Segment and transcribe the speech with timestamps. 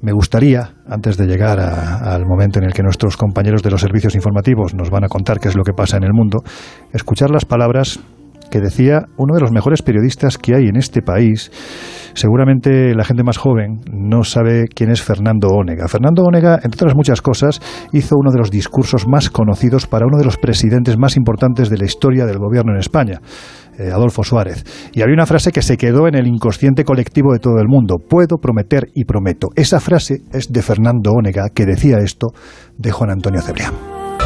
[0.00, 4.14] Me gustaría, antes de llegar al momento en el que nuestros compañeros de los servicios
[4.14, 6.38] informativos nos van a contar qué es lo que pasa en el mundo,
[6.92, 7.98] escuchar las palabras
[8.50, 11.50] que decía uno de los mejores periodistas que hay en este país.
[12.14, 15.86] Seguramente la gente más joven no sabe quién es Fernando Ónega.
[15.88, 17.60] Fernando Ónega, entre otras muchas cosas,
[17.92, 21.78] hizo uno de los discursos más conocidos para uno de los presidentes más importantes de
[21.78, 23.20] la historia del gobierno en España.
[23.78, 24.64] Eh, Adolfo Suárez.
[24.92, 27.98] Y había una frase que se quedó en el inconsciente colectivo de todo el mundo.
[27.98, 29.48] Puedo prometer y prometo.
[29.54, 32.28] Esa frase es de Fernando Ónega, que decía esto
[32.76, 33.74] de Juan Antonio Cebrián.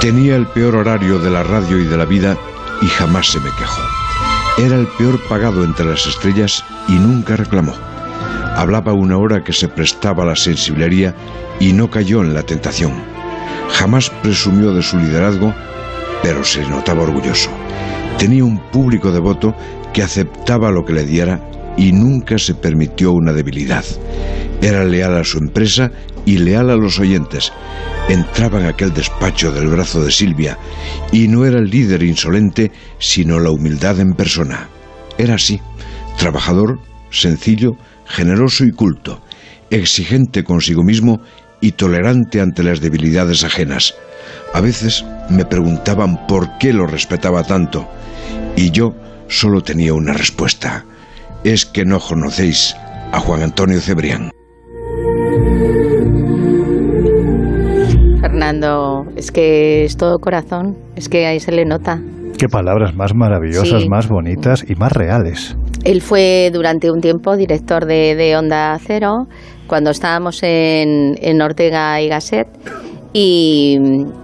[0.00, 2.36] Tenía el peor horario de la radio y de la vida
[2.80, 4.01] y jamás se me quejó.
[4.58, 7.72] Era el peor pagado entre las estrellas y nunca reclamó.
[8.54, 11.14] Hablaba una hora que se prestaba a la sensiblería
[11.58, 12.92] y no cayó en la tentación.
[13.70, 15.54] Jamás presumió de su liderazgo,
[16.22, 17.50] pero se notaba orgulloso.
[18.18, 19.54] Tenía un público devoto
[19.94, 21.40] que aceptaba lo que le diera
[21.78, 23.84] y nunca se permitió una debilidad.
[24.62, 25.90] Era leal a su empresa
[26.24, 27.52] y leal a los oyentes.
[28.08, 30.56] Entraba en aquel despacho del brazo de Silvia
[31.10, 32.70] y no era el líder insolente,
[33.00, 34.68] sino la humildad en persona.
[35.18, 35.60] Era así,
[36.16, 36.78] trabajador,
[37.10, 39.20] sencillo, generoso y culto,
[39.70, 41.20] exigente consigo mismo
[41.60, 43.94] y tolerante ante las debilidades ajenas.
[44.54, 47.88] A veces me preguntaban por qué lo respetaba tanto
[48.56, 48.94] y yo
[49.28, 50.84] solo tenía una respuesta.
[51.42, 52.76] Es que no conocéis
[53.12, 54.30] a Juan Antonio Cebrián.
[58.20, 62.00] Fernando, es que es todo corazón, es que ahí se le nota.
[62.38, 65.56] Qué palabras más maravillosas, más bonitas y más reales.
[65.84, 69.26] Él fue durante un tiempo director de, Onda Cero,
[69.66, 72.48] cuando estábamos en, en Ortega y Gasset
[73.14, 73.78] y,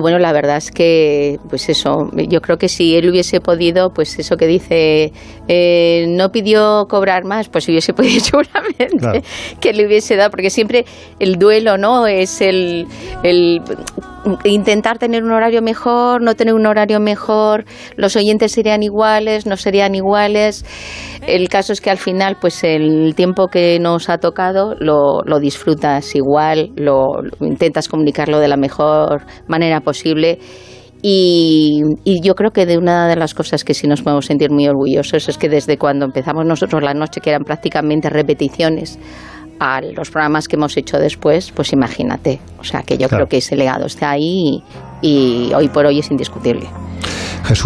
[0.00, 4.18] bueno, la verdad es que, pues eso, yo creo que si él hubiese podido, pues
[4.18, 5.12] eso que dice,
[5.48, 9.22] eh, no pidió cobrar más, pues hubiese podido seguramente
[9.60, 10.86] que le hubiese dado, porque siempre
[11.18, 12.06] el duelo, ¿no?
[12.06, 12.86] Es el,
[13.22, 13.60] el
[14.44, 17.64] intentar tener un horario mejor, no tener un horario mejor,
[17.96, 20.64] los oyentes serían iguales, no serían iguales.
[21.26, 25.38] El caso es que al final, pues el tiempo que nos ha tocado lo, lo
[25.38, 27.06] disfrutas igual, lo,
[27.40, 30.38] intentas comunicarlo de la mejor manera posible.
[31.02, 34.50] Y, y, yo creo que de una de las cosas que sí nos podemos sentir
[34.50, 38.98] muy orgullosos es que desde cuando empezamos nosotros la noche, que eran prácticamente repeticiones,
[39.60, 42.40] a los programas que hemos hecho después, pues imagínate.
[42.58, 44.64] O sea que yo creo que ese legado está ahí
[45.02, 46.66] y, y hoy por hoy es indiscutible.
[47.44, 47.58] Jesús